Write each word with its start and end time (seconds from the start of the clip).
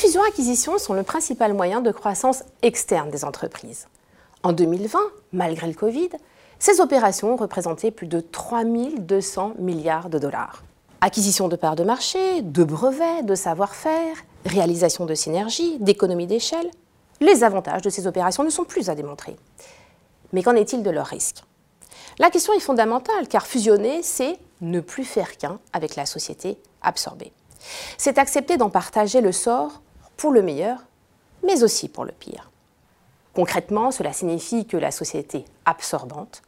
fusions-acquisitions 0.00 0.78
sont 0.78 0.94
le 0.94 1.02
principal 1.02 1.52
moyen 1.52 1.82
de 1.82 1.92
croissance 1.92 2.42
externe 2.62 3.10
des 3.10 3.22
entreprises. 3.22 3.86
En 4.42 4.54
2020, 4.54 4.98
malgré 5.34 5.66
le 5.66 5.74
Covid, 5.74 6.08
ces 6.58 6.80
opérations 6.80 7.34
ont 7.34 7.36
représenté 7.36 7.90
plus 7.90 8.06
de 8.06 8.20
3 8.20 8.64
200 8.64 9.54
milliards 9.58 10.08
de 10.08 10.18
dollars. 10.18 10.62
Acquisition 11.02 11.48
de 11.48 11.56
parts 11.56 11.76
de 11.76 11.84
marché, 11.84 12.40
de 12.40 12.64
brevets, 12.64 13.26
de 13.26 13.34
savoir-faire, 13.34 14.16
réalisation 14.46 15.04
de 15.04 15.14
synergies, 15.14 15.76
d'économies 15.80 16.26
d'échelle, 16.26 16.70
les 17.20 17.44
avantages 17.44 17.82
de 17.82 17.90
ces 17.90 18.06
opérations 18.06 18.42
ne 18.42 18.50
sont 18.50 18.64
plus 18.64 18.88
à 18.88 18.94
démontrer. 18.94 19.36
Mais 20.32 20.42
qu'en 20.42 20.56
est-il 20.56 20.82
de 20.82 20.90
leurs 20.90 21.08
risques? 21.08 21.44
La 22.18 22.30
question 22.30 22.54
est 22.54 22.60
fondamentale 22.60 23.28
car 23.28 23.46
fusionner, 23.46 24.02
c'est 24.02 24.38
ne 24.62 24.80
plus 24.80 25.04
faire 25.04 25.36
qu'un 25.36 25.58
avec 25.74 25.94
la 25.94 26.06
société 26.06 26.56
absorbée. 26.80 27.32
C'est 27.98 28.16
accepter 28.16 28.56
d'en 28.56 28.70
partager 28.70 29.20
le 29.20 29.32
sort 29.32 29.82
pour 30.20 30.32
le 30.32 30.42
meilleur, 30.42 30.78
mais 31.42 31.62
aussi 31.62 31.88
pour 31.88 32.04
le 32.04 32.12
pire. 32.12 32.50
Concrètement, 33.34 33.90
cela 33.90 34.12
signifie 34.12 34.66
que 34.66 34.76
la 34.76 34.90
société 34.90 35.46
absorbante 35.64 36.42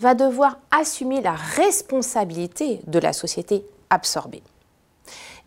va 0.00 0.14
devoir 0.14 0.56
assumer 0.70 1.20
la 1.20 1.34
responsabilité 1.34 2.80
de 2.86 2.98
la 2.98 3.12
société 3.12 3.66
absorbée. 3.90 4.42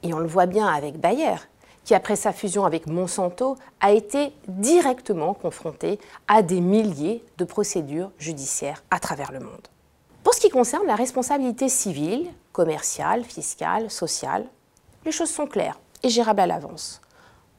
Et 0.03 0.13
on 0.13 0.19
le 0.19 0.27
voit 0.27 0.45
bien 0.45 0.67
avec 0.67 0.99
Bayer, 0.99 1.37
qui 1.83 1.95
après 1.95 2.15
sa 2.15 2.33
fusion 2.33 2.65
avec 2.65 2.85
Monsanto 2.85 3.55
a 3.79 3.91
été 3.91 4.31
directement 4.47 5.33
confronté 5.33 5.99
à 6.27 6.43
des 6.43 6.61
milliers 6.61 7.23
de 7.39 7.45
procédures 7.45 8.11
judiciaires 8.19 8.83
à 8.91 8.99
travers 8.99 9.31
le 9.31 9.39
monde. 9.39 9.67
Pour 10.23 10.35
ce 10.35 10.41
qui 10.41 10.49
concerne 10.49 10.85
la 10.85 10.95
responsabilité 10.95 11.67
civile, 11.67 12.29
commerciale, 12.51 13.23
fiscale, 13.23 13.89
sociale, 13.89 14.45
les 15.03 15.11
choses 15.11 15.31
sont 15.31 15.47
claires 15.47 15.79
et 16.03 16.09
gérables 16.09 16.41
à 16.41 16.45
l'avance. 16.47 17.01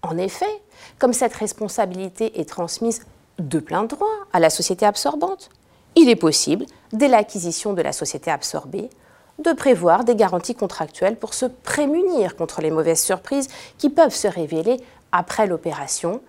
En 0.02 0.18
effet, 0.18 0.62
comme 0.98 1.12
cette 1.12 1.34
responsabilité 1.34 2.40
est 2.40 2.48
transmise 2.48 3.02
de 3.38 3.60
plein 3.60 3.84
droit 3.84 4.08
à 4.32 4.40
la 4.40 4.50
société 4.50 4.84
absorbante, 4.84 5.48
il 5.94 6.08
est 6.08 6.16
possible, 6.16 6.66
dès 6.92 7.08
l'acquisition 7.08 7.72
de 7.72 7.82
la 7.82 7.92
société 7.92 8.30
absorbée, 8.30 8.90
de 9.38 9.52
prévoir 9.52 10.04
des 10.04 10.16
garanties 10.16 10.54
contractuelles 10.54 11.16
pour 11.16 11.34
se 11.34 11.46
prémunir 11.46 12.36
contre 12.36 12.60
les 12.60 12.70
mauvaises 12.70 13.02
surprises 13.02 13.48
qui 13.78 13.90
peuvent 13.90 14.14
se 14.14 14.28
révéler 14.28 14.78
après 15.12 15.46
l'opération, 15.46 16.20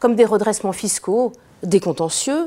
comme 0.00 0.16
des 0.16 0.24
redressements 0.24 0.72
fiscaux, 0.72 1.32
des 1.62 1.80
contentieux 1.80 2.46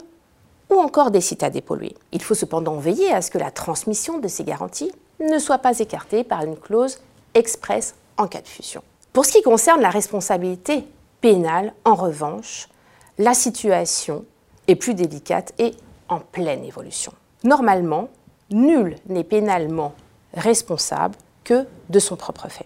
ou 0.70 0.76
encore 0.76 1.12
des 1.12 1.22
sites 1.22 1.44
à 1.44 1.50
dépolluer. 1.50 1.96
Il 2.12 2.22
faut 2.22 2.36
cependant 2.36 2.76
veiller 2.76 3.12
à 3.12 3.22
ce 3.22 3.32
que 3.32 3.38
la 3.38 3.52
transmission 3.52 4.20
de 4.20 4.28
ces 4.28 4.44
garanties 4.44 4.92
ne 5.20 5.40
soit 5.40 5.60
pas 5.60 5.80
écartée 5.80 6.24
par 6.24 6.44
une 6.44 6.58
clause 6.58 7.00
expresse 7.34 7.96
en 8.18 8.28
cas 8.28 8.42
de 8.42 8.48
fusion. 8.48 8.82
Pour 9.14 9.26
ce 9.26 9.34
qui 9.34 9.42
concerne 9.42 9.82
la 9.82 9.90
responsabilité 9.90 10.86
pénale, 11.20 11.74
en 11.84 11.96
revanche, 11.96 12.70
la 13.18 13.34
situation 13.34 14.26
est 14.68 14.76
plus 14.76 14.94
délicate 14.94 15.54
et 15.60 15.76
en 16.08 16.20
pleine 16.20 16.64
évolution. 16.64 17.12
Normalement, 17.44 18.10
nul 18.52 18.96
n'est 19.08 19.26
pénalement 19.26 19.94
responsable 20.34 21.16
que 21.44 21.66
de 21.90 22.00
son 22.00 22.16
propre 22.16 22.48
fait. 22.48 22.66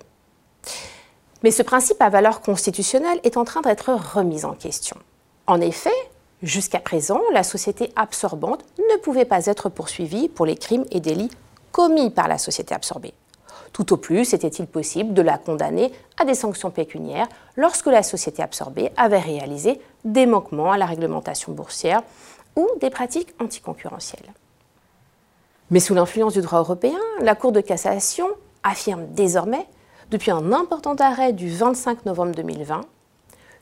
Mais 1.43 1.51
ce 1.51 1.63
principe 1.63 2.01
à 2.01 2.09
valeur 2.09 2.41
constitutionnelle 2.41 3.19
est 3.23 3.37
en 3.37 3.45
train 3.45 3.61
d'être 3.61 3.93
remis 3.93 4.45
en 4.45 4.53
question. 4.53 4.97
En 5.47 5.61
effet, 5.61 5.89
jusqu'à 6.43 6.79
présent, 6.79 7.21
la 7.33 7.43
société 7.43 7.91
absorbante 7.95 8.63
ne 8.77 8.97
pouvait 8.97 9.25
pas 9.25 9.47
être 9.47 9.69
poursuivie 9.69 10.29
pour 10.29 10.45
les 10.45 10.55
crimes 10.55 10.85
et 10.91 10.99
délits 10.99 11.31
commis 11.71 12.09
par 12.09 12.27
la 12.27 12.37
société 12.37 12.73
absorbée. 12.73 13.13
Tout 13.75 13.91
au 13.91 13.97
plus 13.97 14.33
était-il 14.33 14.67
possible 14.67 15.13
de 15.13 15.21
la 15.21 15.37
condamner 15.37 15.91
à 16.15 16.23
des 16.23 16.33
sanctions 16.33 16.71
pécuniaires 16.71 17.27
lorsque 17.57 17.87
la 17.87 18.03
société 18.03 18.41
absorbée 18.41 18.89
avait 18.95 19.19
réalisé 19.19 19.81
des 20.05 20.25
manquements 20.25 20.71
à 20.71 20.77
la 20.77 20.85
réglementation 20.85 21.51
boursière 21.51 22.01
ou 22.55 22.69
des 22.79 22.89
pratiques 22.89 23.35
anticoncurrentielles. 23.37 24.33
Mais 25.71 25.81
sous 25.81 25.93
l'influence 25.93 26.31
du 26.31 26.39
droit 26.39 26.59
européen, 26.59 26.97
la 27.19 27.35
Cour 27.35 27.51
de 27.51 27.59
cassation 27.59 28.27
affirme 28.63 29.07
désormais, 29.07 29.67
depuis 30.09 30.31
un 30.31 30.53
important 30.53 30.95
arrêt 30.95 31.33
du 31.33 31.49
25 31.49 32.05
novembre 32.05 32.33
2020, 32.33 32.79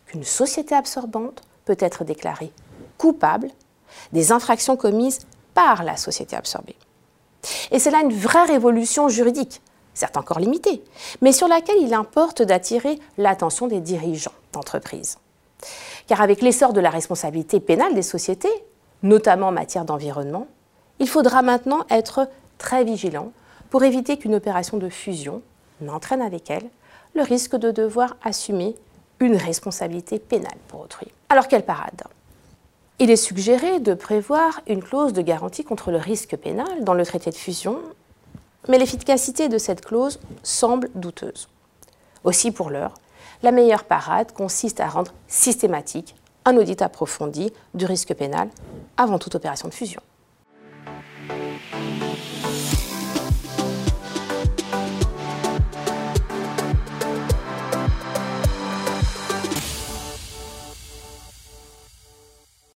qu'une 0.06 0.24
société 0.24 0.76
absorbante 0.76 1.42
peut 1.66 1.78
être 1.80 2.04
déclarée 2.04 2.52
coupable 3.00 3.50
des 4.12 4.32
infractions 4.32 4.78
commises 4.78 5.22
par 5.56 5.84
la 5.84 5.98
société 5.98 6.36
absorbée. 6.36 6.78
Et 7.72 7.80
c'est 7.80 7.90
là 7.90 8.02
une 8.04 8.14
vraie 8.14 8.46
révolution 8.46 9.10
juridique, 9.10 9.60
certes 9.94 10.18
encore 10.18 10.40
limitée, 10.40 10.84
mais 11.22 11.32
sur 11.32 11.48
laquelle 11.48 11.82
il 11.82 11.94
importe 11.94 12.42
d'attirer 12.42 13.00
l'attention 13.18 13.68
des 13.68 13.80
dirigeants 13.80 14.34
d'entreprise. 14.52 15.18
Car 16.08 16.22
avec 16.22 16.42
l'essor 16.42 16.74
de 16.74 16.82
la 16.82 16.90
responsabilité 16.90 17.60
pénale 17.60 17.94
des 17.94 18.02
sociétés, 18.02 18.52
notamment 19.02 19.48
en 19.48 19.52
matière 19.52 19.86
d'environnement, 19.86 20.48
il 21.00 21.08
faudra 21.08 21.42
maintenant 21.42 21.86
être 21.90 22.30
très 22.58 22.84
vigilant 22.84 23.32
pour 23.70 23.84
éviter 23.84 24.18
qu'une 24.18 24.36
opération 24.36 24.78
de 24.78 24.90
fusion 24.90 25.42
n'entraîne 25.82 26.22
avec 26.22 26.50
elle 26.50 26.70
le 27.16 27.22
risque 27.22 27.56
de 27.56 27.72
devoir 27.72 28.16
assumer 28.24 28.76
une 29.20 29.36
responsabilité 29.36 30.20
pénale 30.20 30.58
pour 30.68 30.82
autrui. 30.82 31.08
Alors 31.30 31.48
quelle 31.48 31.66
parade 31.66 32.04
Il 33.00 33.10
est 33.10 33.16
suggéré 33.16 33.80
de 33.80 33.94
prévoir 33.94 34.62
une 34.68 34.84
clause 34.84 35.14
de 35.14 35.22
garantie 35.22 35.64
contre 35.64 35.92
le 35.92 35.98
risque 35.98 36.36
pénal 36.36 36.84
dans 36.84 36.94
le 36.94 37.06
traité 37.06 37.30
de 37.30 37.36
fusion, 37.36 37.80
mais 38.68 38.78
l'efficacité 38.78 39.50
de 39.50 39.58
cette 39.58 39.84
clause 39.84 40.20
semble 40.42 40.90
douteuse. 40.96 41.50
Aussi 42.24 42.52
pour 42.52 42.70
l'heure, 42.70 42.94
la 43.42 43.52
meilleure 43.52 43.84
parade 43.84 44.32
consiste 44.32 44.80
à 44.80 44.88
rendre 44.88 45.14
systématique 45.28 46.16
un 46.46 46.58
audit 46.58 46.82
approfondi 46.82 47.52
du 47.74 47.86
risque 47.86 48.14
pénal 48.14 48.50
avant 48.98 49.20
toute 49.20 49.36
opération 49.36 49.68
de 49.68 49.74
fusion. 49.74 50.02